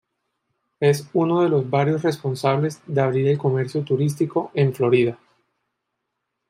Es 0.79 1.07
uno 1.13 1.43
de 1.43 1.49
los 1.49 1.69
varios 1.69 2.01
responsables 2.01 2.81
de 2.87 3.01
abrir 3.01 3.27
el 3.27 3.37
comercio 3.37 3.83
turístico 3.83 4.49
en 4.55 4.73
Florida. 4.73 5.19